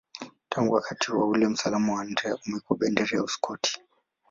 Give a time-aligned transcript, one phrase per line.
[0.49, 3.81] Tangu wakati ule msalaba wa Andrea umekuwa bendera ya Uskoti.